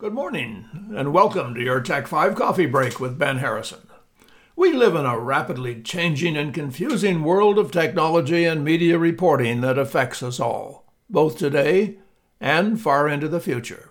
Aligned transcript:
Good 0.00 0.14
morning, 0.14 0.64
and 0.96 1.12
welcome 1.12 1.54
to 1.54 1.60
your 1.60 1.82
Tech 1.82 2.06
5 2.06 2.34
Coffee 2.34 2.64
Break 2.64 3.00
with 3.00 3.18
Ben 3.18 3.36
Harrison. 3.36 3.86
We 4.56 4.72
live 4.72 4.94
in 4.94 5.04
a 5.04 5.18
rapidly 5.18 5.82
changing 5.82 6.38
and 6.38 6.54
confusing 6.54 7.22
world 7.22 7.58
of 7.58 7.70
technology 7.70 8.46
and 8.46 8.64
media 8.64 8.96
reporting 8.96 9.60
that 9.60 9.76
affects 9.76 10.22
us 10.22 10.40
all, 10.40 10.90
both 11.10 11.36
today 11.36 11.98
and 12.40 12.80
far 12.80 13.08
into 13.08 13.28
the 13.28 13.40
future. 13.40 13.90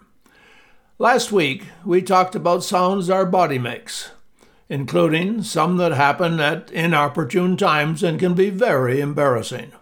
Last 0.98 1.32
week, 1.32 1.66
we 1.86 2.02
talked 2.02 2.34
about 2.34 2.64
sounds 2.64 3.12
our 3.12 3.28
body 3.28 3.60
makes, 3.60 4.10
including 4.68 5.44
some 5.44 5.78
that 5.78 5.92
happen 5.92 6.40
at 6.40 6.72
inopportune 6.72 7.56
times 7.56 8.02
and 8.02 8.20
can 8.20 8.34
be 8.34 8.50
very 8.50 9.00
embarrassing. 9.00 9.74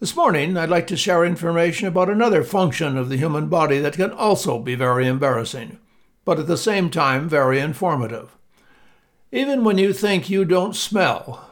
This 0.00 0.16
morning, 0.16 0.56
I'd 0.56 0.70
like 0.70 0.86
to 0.86 0.96
share 0.96 1.26
information 1.26 1.86
about 1.86 2.08
another 2.08 2.42
function 2.42 2.96
of 2.96 3.10
the 3.10 3.18
human 3.18 3.48
body 3.50 3.80
that 3.80 3.92
can 3.96 4.10
also 4.12 4.58
be 4.58 4.74
very 4.74 5.06
embarrassing, 5.06 5.78
but 6.24 6.38
at 6.38 6.46
the 6.46 6.56
same 6.56 6.88
time 6.88 7.28
very 7.28 7.60
informative. 7.60 8.34
Even 9.30 9.62
when 9.62 9.76
you 9.76 9.92
think 9.92 10.30
you 10.30 10.46
don't 10.46 10.74
smell, 10.74 11.50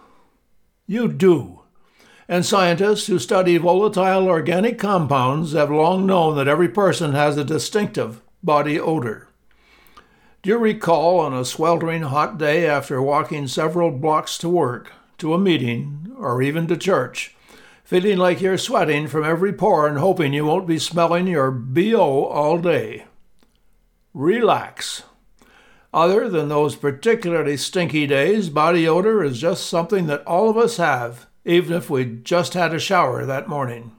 you 0.87 1.09
do. 1.09 1.61
And 2.27 2.47
scientists 2.47 3.07
who 3.07 3.19
study 3.19 3.59
volatile 3.59 4.27
organic 4.27 4.79
compounds 4.79 5.53
have 5.53 5.71
long 5.71 6.07
known 6.07 6.35
that 6.37 6.49
every 6.49 6.71
person 6.71 7.13
has 7.13 7.37
a 7.37 7.45
distinctive 7.45 8.23
body 8.43 8.81
odor. 8.81 9.29
Do 10.41 10.49
you 10.49 10.57
recall 10.57 11.21
on 11.21 11.35
a 11.35 11.45
sweltering 11.45 12.05
hot 12.05 12.39
day 12.39 12.67
after 12.67 13.03
walking 13.03 13.47
several 13.47 13.91
blocks 13.91 14.39
to 14.39 14.49
work, 14.49 14.91
to 15.19 15.35
a 15.35 15.39
meeting, 15.39 16.17
or 16.17 16.41
even 16.41 16.67
to 16.69 16.79
church? 16.79 17.35
Feeling 17.89 18.19
like 18.19 18.43
you're 18.43 18.59
sweating 18.59 19.09
from 19.09 19.25
every 19.25 19.51
pore 19.51 19.89
and 19.89 19.97
hoping 19.97 20.35
you 20.35 20.45
won't 20.45 20.67
be 20.67 20.79
smelling 20.79 21.27
your 21.27 21.51
BO 21.51 22.25
all 22.27 22.59
day. 22.59 23.07
Relax. 24.13 25.05
Other 25.95 26.29
than 26.29 26.51
those 26.51 26.77
particularly 26.77 27.57
stinky 27.57 28.07
days, 28.07 28.51
body 28.51 28.87
odor 28.87 29.25
is 29.25 29.41
just 29.41 29.65
something 29.65 30.07
that 30.07 30.23
all 30.27 30.51
of 30.51 30.59
us 30.59 30.77
have, 30.77 31.29
even 31.47 31.73
if 31.73 31.89
we 31.89 32.05
just 32.05 32.53
had 32.53 32.75
a 32.75 32.79
shower 32.79 33.25
that 33.25 33.49
morning. 33.49 33.93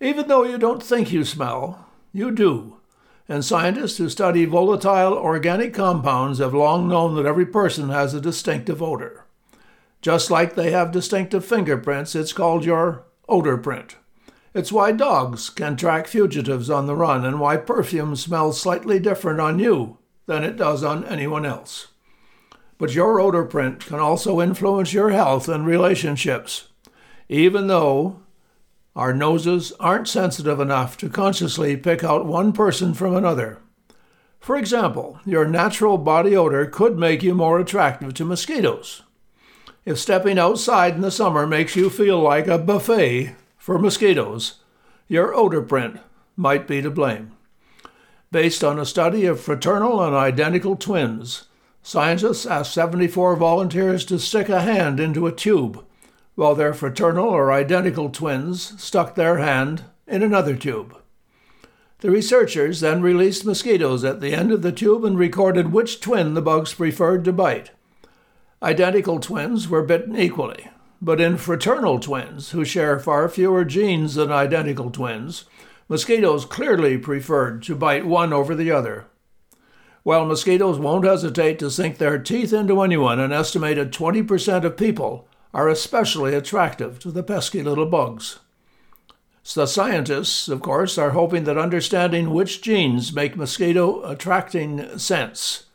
Even 0.00 0.28
though 0.28 0.44
you 0.44 0.56
don't 0.56 0.80
think 0.80 1.10
you 1.10 1.24
smell, 1.24 1.84
you 2.12 2.30
do. 2.30 2.76
And 3.28 3.44
scientists 3.44 3.98
who 3.98 4.08
study 4.08 4.44
volatile 4.44 5.14
organic 5.14 5.74
compounds 5.74 6.38
have 6.38 6.54
long 6.54 6.86
known 6.86 7.16
that 7.16 7.26
every 7.26 7.46
person 7.46 7.88
has 7.88 8.14
a 8.14 8.20
distinctive 8.20 8.80
odor. 8.80 9.24
Just 10.00 10.30
like 10.30 10.54
they 10.54 10.70
have 10.70 10.92
distinctive 10.92 11.44
fingerprints, 11.44 12.14
it's 12.14 12.32
called 12.32 12.64
your 12.64 13.04
odor 13.28 13.56
print. 13.56 13.96
It's 14.54 14.72
why 14.72 14.92
dogs 14.92 15.50
can 15.50 15.76
track 15.76 16.06
fugitives 16.06 16.70
on 16.70 16.86
the 16.86 16.94
run 16.94 17.24
and 17.24 17.40
why 17.40 17.56
perfume 17.56 18.16
smells 18.16 18.60
slightly 18.60 18.98
different 18.98 19.40
on 19.40 19.58
you 19.58 19.98
than 20.26 20.44
it 20.44 20.56
does 20.56 20.84
on 20.84 21.04
anyone 21.04 21.44
else. 21.44 21.88
But 22.78 22.94
your 22.94 23.20
odor 23.20 23.44
print 23.44 23.84
can 23.86 23.98
also 23.98 24.40
influence 24.40 24.92
your 24.92 25.10
health 25.10 25.48
and 25.48 25.66
relationships, 25.66 26.68
even 27.28 27.66
though 27.66 28.20
our 28.94 29.12
noses 29.12 29.72
aren't 29.80 30.08
sensitive 30.08 30.60
enough 30.60 30.96
to 30.98 31.08
consciously 31.08 31.76
pick 31.76 32.04
out 32.04 32.24
one 32.24 32.52
person 32.52 32.94
from 32.94 33.16
another. 33.16 33.58
For 34.38 34.56
example, 34.56 35.20
your 35.26 35.44
natural 35.44 35.98
body 35.98 36.36
odor 36.36 36.66
could 36.66 36.96
make 36.96 37.22
you 37.22 37.34
more 37.34 37.58
attractive 37.58 38.14
to 38.14 38.24
mosquitoes 38.24 39.02
if 39.88 39.98
stepping 39.98 40.38
outside 40.38 40.96
in 40.96 41.00
the 41.00 41.10
summer 41.10 41.46
makes 41.46 41.74
you 41.74 41.88
feel 41.88 42.20
like 42.20 42.46
a 42.46 42.58
buffet 42.58 43.34
for 43.56 43.78
mosquitoes, 43.78 44.56
your 45.08 45.34
odor 45.34 45.62
print 45.62 45.98
might 46.36 46.68
be 46.68 46.82
to 46.82 46.90
blame. 46.90 47.32
Based 48.30 48.62
on 48.62 48.78
a 48.78 48.84
study 48.84 49.24
of 49.24 49.40
fraternal 49.40 50.02
and 50.02 50.14
identical 50.14 50.76
twins, 50.76 51.44
scientists 51.82 52.44
asked 52.44 52.74
74 52.74 53.36
volunteers 53.36 54.04
to 54.04 54.18
stick 54.18 54.50
a 54.50 54.60
hand 54.60 55.00
into 55.00 55.26
a 55.26 55.32
tube, 55.32 55.82
while 56.34 56.54
their 56.54 56.74
fraternal 56.74 57.26
or 57.26 57.50
identical 57.50 58.10
twins 58.10 58.78
stuck 58.82 59.14
their 59.14 59.38
hand 59.38 59.84
in 60.06 60.22
another 60.22 60.54
tube. 60.54 60.94
The 62.00 62.10
researchers 62.10 62.80
then 62.80 63.00
released 63.00 63.46
mosquitoes 63.46 64.04
at 64.04 64.20
the 64.20 64.34
end 64.34 64.52
of 64.52 64.60
the 64.60 64.70
tube 64.70 65.06
and 65.06 65.18
recorded 65.18 65.72
which 65.72 65.98
twin 65.98 66.34
the 66.34 66.42
bugs 66.42 66.74
preferred 66.74 67.24
to 67.24 67.32
bite. 67.32 67.70
Identical 68.60 69.20
twins 69.20 69.68
were 69.68 69.84
bitten 69.84 70.16
equally, 70.16 70.68
but 71.00 71.20
in 71.20 71.36
fraternal 71.36 72.00
twins, 72.00 72.50
who 72.50 72.64
share 72.64 72.98
far 72.98 73.28
fewer 73.28 73.64
genes 73.64 74.16
than 74.16 74.32
identical 74.32 74.90
twins, 74.90 75.44
mosquitoes 75.88 76.44
clearly 76.44 76.98
preferred 76.98 77.62
to 77.62 77.76
bite 77.76 78.04
one 78.04 78.32
over 78.32 78.56
the 78.56 78.72
other. 78.72 79.06
While 80.02 80.26
mosquitoes 80.26 80.76
won't 80.76 81.04
hesitate 81.04 81.60
to 81.60 81.70
sink 81.70 81.98
their 81.98 82.18
teeth 82.18 82.52
into 82.52 82.82
anyone, 82.82 83.20
an 83.20 83.30
estimated 83.30 83.92
20% 83.92 84.64
of 84.64 84.76
people 84.76 85.28
are 85.54 85.68
especially 85.68 86.34
attractive 86.34 86.98
to 87.00 87.12
the 87.12 87.22
pesky 87.22 87.62
little 87.62 87.86
bugs. 87.86 88.40
The 89.54 89.66
scientists, 89.66 90.48
of 90.48 90.60
course, 90.62 90.98
are 90.98 91.10
hoping 91.10 91.44
that 91.44 91.56
understanding 91.56 92.32
which 92.32 92.60
genes 92.60 93.12
make 93.12 93.36
mosquito 93.36 94.02
attracting 94.02 94.98
sense 94.98 95.67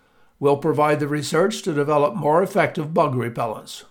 will 0.44 0.58
provide 0.58 1.00
the 1.00 1.08
research 1.08 1.62
to 1.62 1.74
develop 1.74 2.14
more 2.14 2.44
effective 2.44 2.94
bug 2.94 3.14
repellents. 3.14 3.86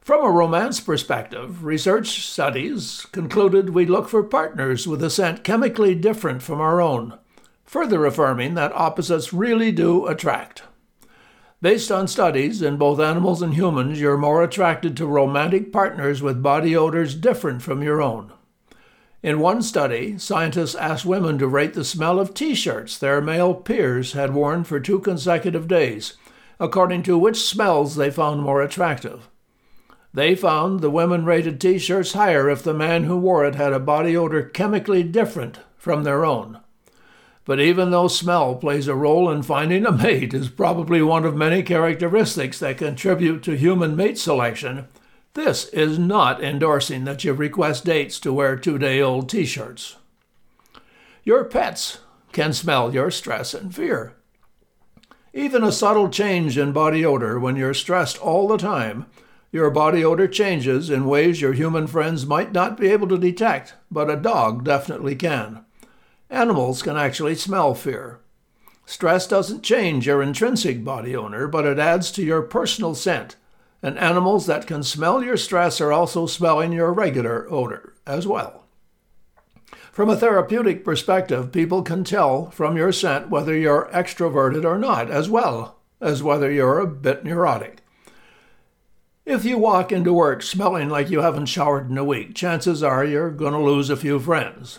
From 0.00 0.24
a 0.24 0.28
romance 0.28 0.80
perspective, 0.80 1.64
research 1.64 2.26
studies 2.26 3.06
concluded 3.12 3.70
we 3.70 3.86
look 3.86 4.08
for 4.08 4.24
partners 4.24 4.88
with 4.88 5.00
a 5.04 5.08
scent 5.08 5.44
chemically 5.44 5.94
different 5.94 6.42
from 6.42 6.60
our 6.60 6.80
own, 6.80 7.16
further 7.64 8.04
affirming 8.04 8.54
that 8.54 8.72
opposites 8.72 9.32
really 9.32 9.70
do 9.70 10.08
attract. 10.08 10.64
Based 11.62 11.92
on 11.92 12.08
studies 12.08 12.60
in 12.60 12.76
both 12.76 12.98
animals 12.98 13.40
and 13.40 13.54
humans, 13.54 14.00
you're 14.00 14.16
more 14.16 14.42
attracted 14.42 14.96
to 14.96 15.06
romantic 15.06 15.72
partners 15.72 16.22
with 16.22 16.42
body 16.42 16.74
odors 16.74 17.14
different 17.14 17.62
from 17.62 17.84
your 17.84 18.02
own. 18.02 18.32
In 19.22 19.40
one 19.40 19.62
study, 19.62 20.18
scientists 20.18 20.74
asked 20.74 21.06
women 21.06 21.38
to 21.38 21.48
rate 21.48 21.74
the 21.74 21.84
smell 21.84 22.20
of 22.20 22.34
t 22.34 22.54
shirts 22.54 22.98
their 22.98 23.20
male 23.20 23.54
peers 23.54 24.12
had 24.12 24.34
worn 24.34 24.62
for 24.62 24.78
two 24.78 25.00
consecutive 25.00 25.66
days, 25.66 26.14
according 26.60 27.02
to 27.04 27.18
which 27.18 27.42
smells 27.42 27.96
they 27.96 28.10
found 28.10 28.42
more 28.42 28.62
attractive. 28.62 29.28
They 30.12 30.34
found 30.34 30.80
the 30.80 30.90
women 30.90 31.24
rated 31.24 31.60
t 31.60 31.78
shirts 31.78 32.12
higher 32.12 32.48
if 32.48 32.62
the 32.62 32.74
man 32.74 33.04
who 33.04 33.16
wore 33.16 33.44
it 33.44 33.54
had 33.54 33.72
a 33.72 33.80
body 33.80 34.16
odor 34.16 34.42
chemically 34.42 35.02
different 35.02 35.60
from 35.76 36.04
their 36.04 36.24
own. 36.24 36.60
But 37.44 37.60
even 37.60 37.90
though 37.90 38.08
smell 38.08 38.56
plays 38.56 38.88
a 38.88 38.94
role 38.94 39.30
in 39.30 39.42
finding 39.42 39.86
a 39.86 39.92
mate 39.92 40.34
is 40.34 40.48
probably 40.48 41.00
one 41.00 41.24
of 41.24 41.36
many 41.36 41.62
characteristics 41.62 42.58
that 42.58 42.78
contribute 42.78 43.42
to 43.44 43.56
human 43.56 43.94
mate 43.94 44.18
selection, 44.18 44.88
this 45.36 45.66
is 45.66 45.98
not 45.98 46.42
endorsing 46.42 47.04
that 47.04 47.22
you 47.22 47.32
request 47.34 47.84
dates 47.84 48.18
to 48.18 48.32
wear 48.32 48.56
two 48.56 48.78
day 48.78 49.00
old 49.02 49.28
t 49.28 49.44
shirts. 49.44 49.96
Your 51.24 51.44
pets 51.44 51.98
can 52.32 52.54
smell 52.54 52.92
your 52.92 53.10
stress 53.10 53.52
and 53.52 53.72
fear. 53.72 54.14
Even 55.34 55.62
a 55.62 55.70
subtle 55.70 56.08
change 56.08 56.56
in 56.56 56.72
body 56.72 57.04
odor 57.04 57.38
when 57.38 57.54
you're 57.54 57.74
stressed 57.74 58.18
all 58.18 58.48
the 58.48 58.56
time, 58.56 59.04
your 59.52 59.70
body 59.70 60.02
odor 60.02 60.26
changes 60.26 60.88
in 60.88 61.04
ways 61.04 61.42
your 61.42 61.52
human 61.52 61.86
friends 61.86 62.24
might 62.24 62.52
not 62.52 62.78
be 62.78 62.88
able 62.88 63.08
to 63.08 63.18
detect, 63.18 63.74
but 63.90 64.10
a 64.10 64.16
dog 64.16 64.64
definitely 64.64 65.14
can. 65.14 65.64
Animals 66.30 66.82
can 66.82 66.96
actually 66.96 67.34
smell 67.34 67.74
fear. 67.74 68.20
Stress 68.86 69.26
doesn't 69.26 69.62
change 69.62 70.06
your 70.06 70.22
intrinsic 70.22 70.82
body 70.82 71.14
odor, 71.14 71.46
but 71.46 71.66
it 71.66 71.78
adds 71.78 72.10
to 72.12 72.24
your 72.24 72.40
personal 72.40 72.94
scent 72.94 73.36
and 73.82 73.98
animals 73.98 74.46
that 74.46 74.66
can 74.66 74.82
smell 74.82 75.22
your 75.22 75.36
stress 75.36 75.80
are 75.80 75.92
also 75.92 76.26
smelling 76.26 76.72
your 76.72 76.92
regular 76.92 77.46
odor 77.52 77.94
as 78.06 78.26
well. 78.26 78.64
From 79.92 80.10
a 80.10 80.16
therapeutic 80.16 80.84
perspective, 80.84 81.52
people 81.52 81.82
can 81.82 82.04
tell 82.04 82.50
from 82.50 82.76
your 82.76 82.92
scent 82.92 83.30
whether 83.30 83.56
you're 83.56 83.88
extroverted 83.92 84.64
or 84.64 84.76
not, 84.76 85.10
as 85.10 85.30
well 85.30 85.78
as 86.00 86.22
whether 86.22 86.50
you're 86.50 86.78
a 86.78 86.86
bit 86.86 87.24
neurotic. 87.24 87.78
If 89.24 89.44
you 89.44 89.58
walk 89.58 89.90
into 89.90 90.12
work 90.12 90.42
smelling 90.42 90.88
like 90.88 91.10
you 91.10 91.20
haven't 91.20 91.46
showered 91.46 91.90
in 91.90 91.98
a 91.98 92.04
week, 92.04 92.34
chances 92.34 92.82
are 92.82 93.04
you're 93.04 93.30
going 93.30 93.54
to 93.54 93.58
lose 93.58 93.90
a 93.90 93.96
few 93.96 94.20
friends. 94.20 94.78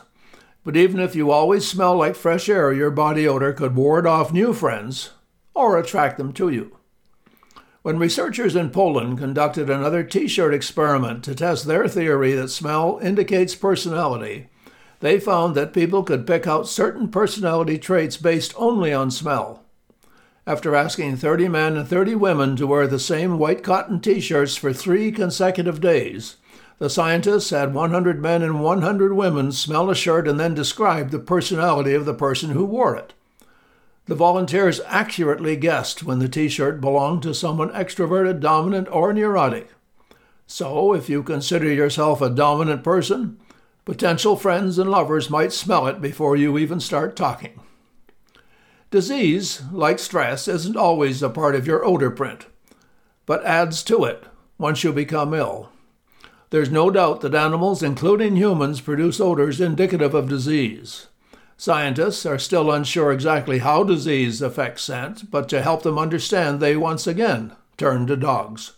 But 0.64 0.78
even 0.78 1.00
if 1.00 1.16
you 1.16 1.32
always 1.32 1.68
smell 1.68 1.98
like 1.98 2.16
fresh 2.16 2.48
air, 2.48 2.72
your 2.72 2.92
body 2.92 3.28
odor 3.28 3.54
could 3.54 3.76
ward 3.76 4.06
off 4.06 4.32
new 4.32 4.54
friends 4.54 5.12
or 5.54 5.78
attract 5.78 6.18
them 6.18 6.32
to 6.34 6.50
you. 6.50 6.77
When 7.88 8.00
researchers 8.00 8.54
in 8.54 8.72
Poland 8.72 9.18
conducted 9.18 9.70
another 9.70 10.04
t 10.04 10.28
shirt 10.28 10.54
experiment 10.54 11.24
to 11.24 11.34
test 11.34 11.66
their 11.66 11.88
theory 11.88 12.34
that 12.34 12.50
smell 12.50 13.00
indicates 13.02 13.56
personality, 13.56 14.50
they 15.00 15.22
found 15.22 15.56
that 15.56 15.72
people 15.72 16.04
could 16.04 16.28
pick 16.28 16.46
out 16.46 16.68
certain 16.68 17.08
personality 17.08 17.78
traits 17.78 18.18
based 18.18 18.54
only 18.58 18.92
on 18.92 19.10
smell. 19.10 19.64
After 20.46 20.76
asking 20.76 21.16
30 21.16 21.48
men 21.48 21.78
and 21.78 21.88
30 21.88 22.16
women 22.16 22.58
to 22.58 22.68
wear 22.68 22.88
the 22.88 23.00
same 23.00 23.40
white 23.40 23.64
cotton 23.64 24.02
t 24.02 24.20
shirts 24.20 24.58
for 24.58 24.74
three 24.74 25.10
consecutive 25.10 25.80
days, 25.80 26.36
The 26.80 26.90
scientists 26.90 27.52
had 27.52 27.74
100 27.74 28.22
men 28.22 28.42
and 28.42 28.62
100 28.62 29.14
women 29.14 29.54
smell 29.54 29.90
a 29.90 29.96
shirt 29.96 30.28
and 30.28 30.38
then 30.38 30.54
describe 30.54 31.12
the 31.12 31.20
personality 31.20 31.94
of 31.94 32.04
the 32.04 32.14
person 32.14 32.50
who 32.50 32.66
wore 32.66 32.98
it. 32.98 33.14
The 34.08 34.16
volunteers 34.16 34.80
accurately 34.86 35.58
guessed 35.58 36.02
when 36.02 36.20
the 36.20 36.30
t 36.30 36.48
shirt 36.48 36.80
belonged 36.80 37.24
to 37.24 37.34
someone 37.34 37.70
extroverted, 37.72 38.40
dominant, 38.40 38.88
or 38.90 39.14
neurotic. 39.14 39.70
So, 40.46 40.94
if 40.94 41.10
you 41.10 41.22
consider 41.22 41.72
yourself 41.72 42.22
a 42.22 42.30
dominant 42.30 42.86
person, 42.86 43.38
potential 43.84 44.38
friends 44.38 44.78
and 44.78 44.90
lovers 44.90 45.30
might 45.30 45.52
smell 45.52 45.88
it 45.88 46.00
before 46.00 46.38
you 46.38 46.58
even 46.58 46.80
start 46.80 47.18
talking. 47.18 47.60
Disease, 48.92 49.64
like 49.74 50.00
stress, 50.00 50.48
isn't 50.48 50.78
always 50.78 51.22
a 51.22 51.30
part 51.30 51.56
of 51.56 51.68
your 51.68 51.84
odor 51.84 52.10
print, 52.10 52.46
but 53.26 53.46
adds 53.46 53.84
to 53.84 54.06
it 54.06 54.24
once 54.58 54.86
you 54.86 54.94
become 54.94 55.34
ill. 55.34 55.70
There's 56.50 56.72
no 56.72 56.90
doubt 56.90 57.20
that 57.22 57.36
animals, 57.36 57.84
including 57.84 58.38
humans, 58.38 58.80
produce 58.80 59.20
odors 59.20 59.60
indicative 59.60 60.14
of 60.14 60.30
disease. 60.30 61.08
Scientists 61.58 62.26
are 62.26 62.38
still 62.38 62.72
unsure 62.72 63.12
exactly 63.12 63.60
how 63.60 63.84
disease 63.84 64.42
affects 64.42 64.84
scent, 64.84 65.30
but 65.32 65.50
to 65.50 65.62
help 65.62 65.84
them 65.84 65.98
understand, 65.98 66.60
they 66.60 66.78
once 66.78 67.08
again 67.08 67.52
turn 67.78 68.06
to 68.08 68.16
dogs. 68.16 68.74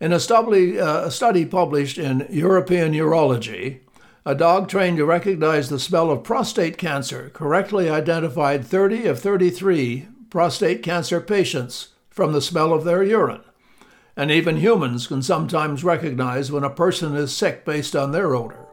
In 0.00 0.12
a 0.12 0.20
study, 0.20 0.78
uh, 0.78 1.06
a 1.06 1.10
study 1.10 1.46
published 1.46 1.96
in 1.96 2.26
European 2.30 2.92
Urology, 2.92 3.80
a 4.26 4.34
dog 4.34 4.68
trained 4.68 4.98
to 4.98 5.06
recognize 5.06 5.68
the 5.68 5.78
smell 5.78 6.10
of 6.10 6.22
prostate 6.22 6.76
cancer 6.76 7.30
correctly 7.32 7.88
identified 7.88 8.64
30 8.64 9.06
of 9.06 9.18
33 9.18 10.08
prostate 10.28 10.82
cancer 10.82 11.20
patients 11.20 11.88
from 12.10 12.32
the 12.32 12.42
smell 12.42 12.74
of 12.74 12.84
their 12.84 13.02
urine 13.02 13.42
and 14.16 14.30
even 14.30 14.56
humans 14.56 15.06
can 15.06 15.22
sometimes 15.22 15.84
recognize 15.84 16.50
when 16.50 16.64
a 16.64 16.70
person 16.70 17.14
is 17.14 17.36
sick 17.36 17.64
based 17.64 17.94
on 17.94 18.12
their 18.12 18.34
odor. 18.34 18.65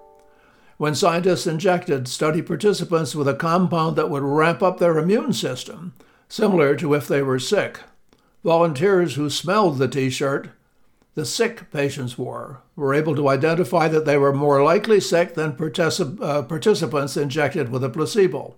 When 0.78 0.96
scientists 0.96 1.48
injected 1.48 2.08
study 2.08 2.42
participants 2.42 3.16
with 3.16 3.28
a 3.28 3.36
compound 3.36 3.96
that 3.96 4.10
would 4.10 4.24
ramp 4.24 4.64
up 4.64 4.80
their 4.80 4.98
immune 4.98 5.34
system, 5.34 5.94
similar 6.28 6.76
to 6.78 6.94
if 6.94 7.08
they 7.08 7.22
were 7.22 7.40
sick, 7.40 7.80
volunteers 8.44 9.16
who 9.16 9.30
smelled 9.30 9.78
the 9.78 9.88
t 9.88 10.10
shirt 10.10 10.50
the 11.16 11.26
sick 11.26 11.72
patients 11.72 12.18
wore 12.18 12.62
were 12.76 12.94
able 12.94 13.16
to 13.16 13.30
identify 13.30 13.88
that 13.88 14.06
they 14.06 14.18
were 14.18 14.34
more 14.34 14.64
likely 14.64 15.00
sick 15.00 15.36
than 15.36 15.54
particip- 15.54 16.20
uh, 16.22 16.42
participants 16.42 17.16
injected 17.16 17.70
with 17.70 17.84
a 17.84 17.90
placebo. 17.90 18.56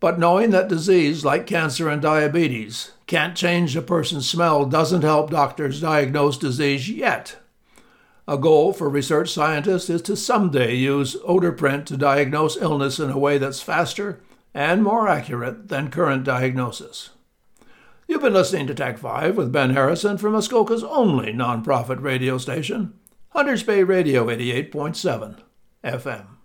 But 0.00 0.18
knowing 0.18 0.50
that 0.50 0.68
disease, 0.68 1.24
like 1.24 1.46
cancer 1.46 1.88
and 1.88 2.02
diabetes, 2.02 2.92
can't 3.06 3.36
change 3.36 3.76
a 3.76 3.82
person's 3.82 4.28
smell 4.28 4.66
doesn't 4.66 5.02
help 5.02 5.30
doctors 5.30 5.80
diagnose 5.80 6.36
disease 6.36 6.90
yet. 6.90 7.36
A 8.28 8.36
goal 8.36 8.72
for 8.72 8.88
research 8.88 9.32
scientists 9.32 9.88
is 9.88 10.02
to 10.02 10.16
someday 10.16 10.74
use 10.74 11.16
odor 11.24 11.52
print 11.52 11.86
to 11.86 11.96
diagnose 11.96 12.56
illness 12.56 12.98
in 12.98 13.10
a 13.10 13.18
way 13.18 13.38
that's 13.38 13.62
faster 13.62 14.20
and 14.52 14.82
more 14.82 15.06
accurate 15.06 15.68
than 15.68 15.90
current 15.90 16.24
diagnosis. 16.24 17.10
You've 18.08 18.22
been 18.22 18.32
listening 18.32 18.66
to 18.66 18.74
Tech 18.74 18.98
5 18.98 19.36
with 19.36 19.52
Ben 19.52 19.70
Harrison 19.70 20.18
from 20.18 20.32
Muskoka's 20.32 20.82
only 20.82 21.32
nonprofit 21.32 22.02
radio 22.02 22.36
station, 22.36 22.94
Hunters 23.28 23.62
Bay 23.62 23.84
Radio 23.84 24.26
88.7 24.26 25.38
FM. 25.84 26.35